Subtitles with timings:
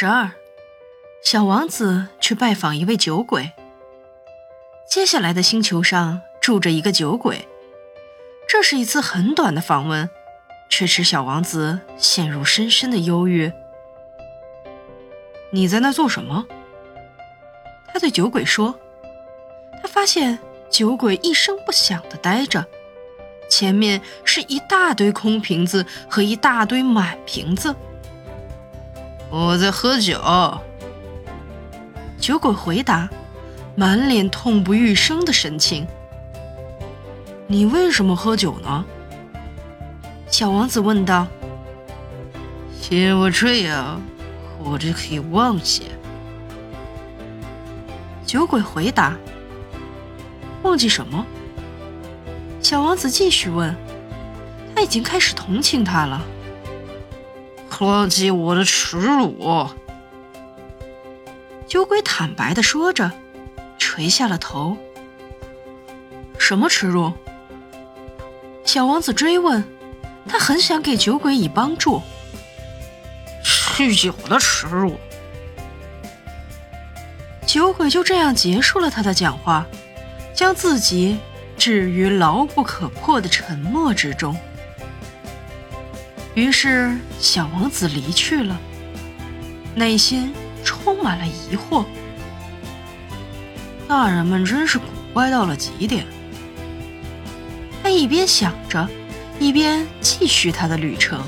[0.00, 0.30] 十二，
[1.24, 3.50] 小王子去拜访一位酒鬼。
[4.88, 7.48] 接下来的星球上住着一个酒鬼，
[8.46, 10.08] 这是一次很短的访问，
[10.70, 13.50] 却使小王子陷入深深的忧郁。
[15.50, 16.46] 你在那做什么？
[17.92, 18.78] 他对酒鬼说。
[19.82, 20.38] 他发现
[20.70, 22.64] 酒鬼一声不响地呆着，
[23.50, 27.74] 前面是一大堆空瓶子和一大堆满瓶子。
[29.30, 30.20] 我在喝酒。
[32.18, 33.08] 酒鬼回答，
[33.76, 35.86] 满脸痛不欲生的神情。
[37.46, 38.84] 你为什么喝酒呢？
[40.30, 41.26] 小王子问道。
[42.90, 44.00] 因为这样，
[44.58, 45.82] 我就可以忘记。
[48.24, 49.16] 酒鬼回答。
[50.62, 51.24] 忘记什么？
[52.60, 53.74] 小王子继续问。
[54.74, 56.20] 他已经开始同情他了。
[57.86, 59.68] 忘记我的耻辱。
[61.66, 63.12] 酒鬼坦白的说着，
[63.78, 64.76] 垂下了头。
[66.38, 67.12] 什么耻辱？
[68.64, 69.64] 小王子追问。
[70.30, 72.02] 他很想给酒鬼以帮助。
[73.42, 74.98] 酗酒的耻辱。
[77.46, 79.66] 酒鬼就这样结束了他的讲话，
[80.34, 81.18] 将自己
[81.56, 84.36] 置于牢不可破的沉默之中。
[86.38, 88.56] 于是，小王子离去了，
[89.74, 91.84] 内心充满了疑惑。
[93.88, 96.06] 大人们真是古怪到了极点。
[97.82, 98.88] 他一边想着，
[99.40, 101.20] 一边继续他的旅程。